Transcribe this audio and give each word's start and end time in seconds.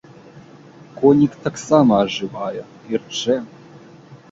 Конік 1.01 1.31
таксама 1.45 1.93
ажывае 2.07 2.61
і 2.95 3.05
ржэ. 3.05 3.37